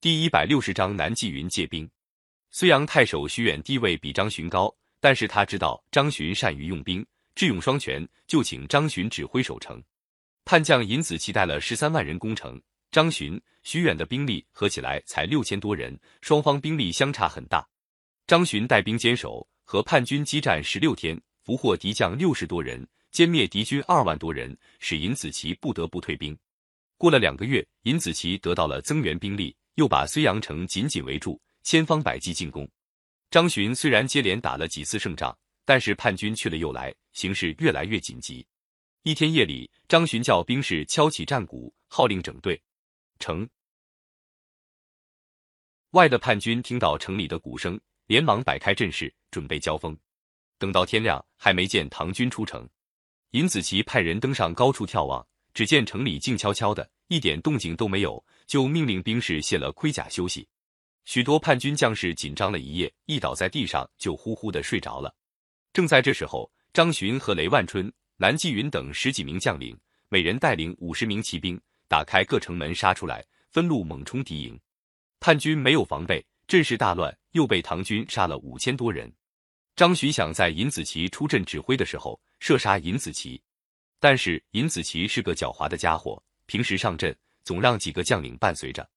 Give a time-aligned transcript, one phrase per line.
[0.00, 1.90] 第一百六十章南霁云借兵。
[2.54, 9.82] 睢阳太守徐远地位比张巡高，但是他知道张巡善于用兵，智勇双全，就请张巡指挥守城。
[10.44, 17.68] 叛将尹子奇带了十三万人攻城，张巡、徐远的兵力合起来才六千多人，双方兵力相差很大。
[18.24, 26.38] 张巡带兵坚守，和叛军激战十六天，俘获敌将六十多人，歼灭敌军二万多人，使尹子奇不得不退兵。
[26.96, 29.56] 过了两个月，尹子奇得到了增援兵力。
[29.78, 32.68] 又把睢阳城紧紧围住，千方百计进攻。
[33.30, 38.44] 张巡虽然接连打了几次胜仗，但是叛军去了又来，形势越来越紧急。
[39.04, 42.60] 一天夜里，张巡叫兵士敲起战鼓，号令整队。
[43.20, 43.48] 城
[45.90, 49.96] 外的叛军听到城里的鼓声，连忙摆开阵势，准备交锋。
[50.58, 52.68] 等到天亮，还没见唐军出城。
[53.30, 55.24] 尹子奇派人登上高处眺望，
[55.54, 56.90] 只见城里静悄悄的。
[57.08, 60.46] 一点动静都没有，就命令兵士卸了盔甲休息。
[61.04, 65.14] 许多叛军将士紧张了一夜，一倒在地上就呼呼的睡着了。
[65.72, 69.78] 正在这时候，张巡和雷万春、南霁云等十几名将领，
[70.10, 74.60] 每人带领五十名骑兵，打开各城门杀出来，分路猛冲敌营。
[75.18, 79.10] 叛军没有防备，阵势大乱，又被唐军杀了五千多人。
[79.76, 83.40] 张巡想在尹子奇出阵指挥的时候射杀尹子奇，
[83.98, 86.22] 但是尹子奇是个狡猾的家伙。
[86.48, 88.88] 平时上阵总让几个将领伴随着，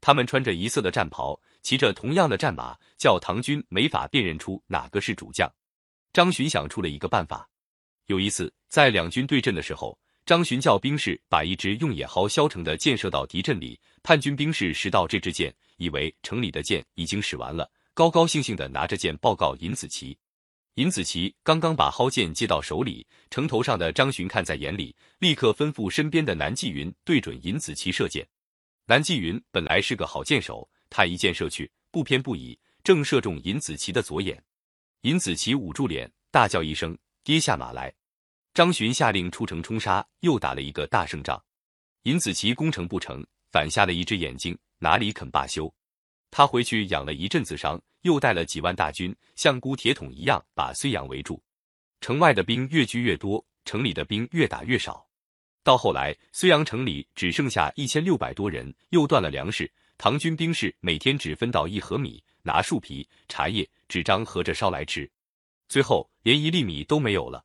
[0.00, 5.52] 他们穿着一色的战袍，骑着同样的战马，叫唐军没法辨认出哪个是主将。
[6.12, 7.48] 张巡想出了一个办法。
[8.06, 20.16] 有一次在两军对阵的时候，张巡叫兵士把一支用野蒿削成的箭射到敌阵里，叛军兵士拾到这支箭，以为城里的箭已经使完了，高高兴兴的拿着箭报告尹子奇。
[20.76, 28.26] 尹子奇刚刚把蒿箭接到手里，城头上的张巡看在眼里，立刻吩咐身边的南霁云对准尹子奇射箭。
[28.86, 34.42] 南霁云本来是个好箭手，他一箭射去，不偏不倚，正射中尹子奇的左眼。
[35.02, 37.92] 尹子奇捂住脸，大叫一声，跌下马来。
[38.54, 41.42] 张巡下令出城冲杀，又打了一个大胜仗。
[42.04, 45.70] 尹子奇攻城不成，反瞎了一只眼睛，哪里肯罢休？
[46.30, 47.78] 他回去养了一阵子伤。
[48.02, 51.42] 又带了几万大军，像箍铁桶一样把睢阳围住。
[52.00, 55.06] 城外的兵越聚越多，城里的兵越打越少。
[55.62, 59.70] 到后来，睢阳城里只剩下一千六百多人，又断了粮食。
[59.96, 65.08] 唐军兵士每天只分到一盒米，拿树皮、茶叶、纸张合着烧来吃。
[65.68, 67.44] 最后连一粒米都没有了，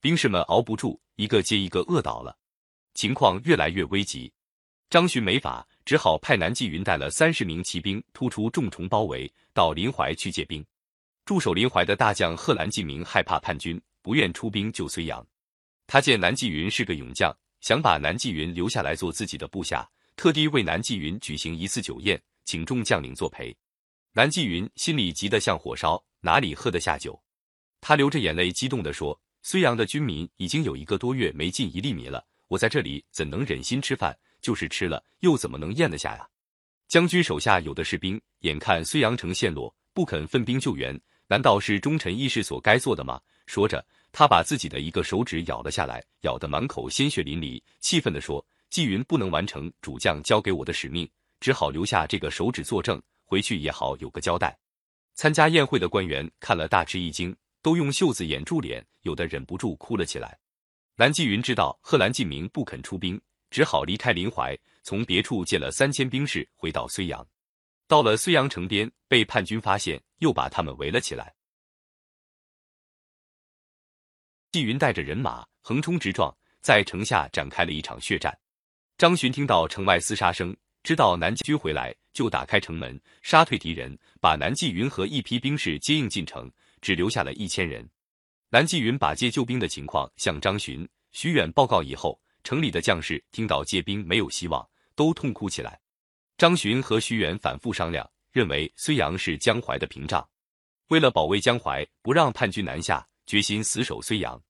[0.00, 2.38] 兵士们熬不住，一个接一个饿倒了，
[2.94, 4.32] 情况越来越危急。
[4.88, 5.66] 张巡没法。
[5.90, 10.64] 只好派南霁云带了三十名骑兵突出重重包围，到临淮去借兵。
[11.24, 15.26] 驻守临淮的大将贺兰进明害怕叛军，不愿出兵救睢阳。
[15.88, 19.84] 他见南霁云是个勇将，想把南霁云留下来做自己的部下，
[20.14, 23.52] 特地为南霁云举行一次酒宴，请众将领作陪。
[24.12, 27.20] 南霁云心里急得像火烧，哪里喝得下酒？
[27.80, 36.26] 他流着眼泪，激动地说：“睢阳的军民已经有一个多月没进一粒米了，我在这里怎能忍心吃饭？”就是吃了，又怎么能咽得下呀？
[36.88, 43.20] 将军手下有的是兵，眼看睢阳城陷落，不肯分兵救援，难道是忠臣义士所该做的吗？
[43.46, 51.08] 说着，他把自己的一个手指咬了下来，咬得满口鲜血淋漓，气愤地说：“纪云不能完成主将交给我的使命，
[51.40, 54.56] 只好留下这个手指作证，回去也好有个交代。”
[55.14, 60.38] 参加宴会的官员看了大吃一惊，都用袖子掩住脸，有的忍不住哭了起来。
[60.96, 63.20] 蓝纪云知道贺兰进明不肯出兵。
[63.50, 67.26] 只好离开临淮，从别处借了三千兵士回到睢阳。
[67.88, 71.34] 到了睢阳城边，被叛军发现，又把他们围了起来。
[74.52, 78.36] 纪云带着人马横冲直撞，在城下展开了一场血战。
[78.96, 86.50] 张巡听到城外厮杀声，知道南霁军回来，就打开城门，杀退敌人，把南霁云和一批兵士接应进城，
[86.80, 87.88] 只留下了一千人。
[88.50, 92.20] 南霁云把借救兵的情况向张巡、徐远报告以后。
[92.50, 95.78] 城里的将士听到借兵没有希望，都痛哭起来。
[96.36, 100.28] 张巡和徐远反复商量，认为睢阳是江淮的屏障，
[100.88, 104.42] 为了保卫江淮，不让叛军南下，决心死守睢阳。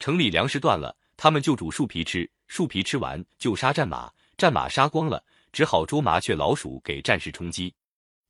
[0.00, 7.72] 城里粮食断了，他们就煮树皮吃，树皮吃完就杀战马，战马杀光了，只好捉麻雀、老鼠给战士充饥。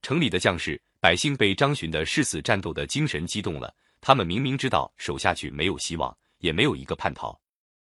[0.03, 7.41] 城里的将士、百姓被张巡的誓死战斗的精神激动了，他们明明知道守下去没有希望，也没有一个叛逃，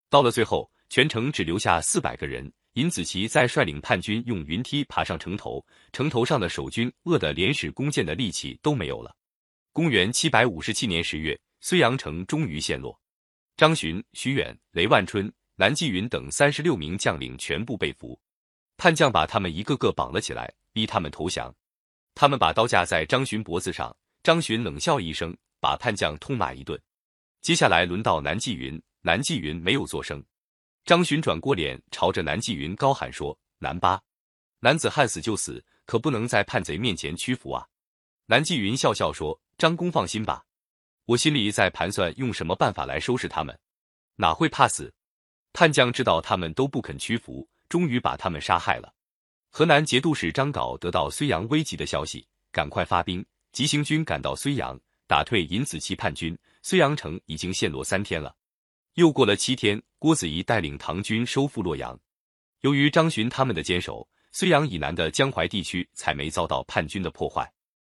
[0.08, 0.68] 到了最后。
[0.90, 9.14] 全城只留下四百个人，尹子奇在率领叛军用云梯爬上城头，城头上的守军饿得连使弓箭的力气都没有了。
[9.72, 13.00] 公元七百五十七年十月，睢阳城终于陷落，
[13.56, 18.20] 张巡、徐远、雷万春、南霁云等三十六名将领全部被俘，
[18.76, 21.54] 叛将把他们一个个绑了起来，逼他们投降。
[22.16, 26.76] 他们把刀架在张巡脖子上，张巡冷笑一声，把叛将痛骂一顿。
[27.42, 30.20] 接下来轮到南霁云，南霁云没有作声。
[30.84, 34.00] 张巡转过脸，朝着南霁云高喊说：“南八，
[34.60, 37.66] 男子汉死就死，可不能在叛贼面前屈服啊！”
[38.26, 40.44] 南霁云笑笑说：“张公放心吧，
[41.04, 43.56] 我心里在盘算用什么办法来收拾他们，
[44.16, 44.92] 哪会怕死？”
[45.52, 48.92] 叛将知道他们都不肯屈服，终于把他们杀害了。
[49.50, 56.38] 河南节度使张镐得到睢阳危急的消息，赶快发兵，急行军赶到睢阳，打退尹子奇叛军。
[56.62, 58.32] 睢阳城已经陷落三天了。
[58.94, 61.98] 又过了七天，郭子仪带领唐军收复洛阳。
[62.60, 67.50] 由于张巡他们的坚守，睢阳以南的江淮地区才没遭到叛军的破坏。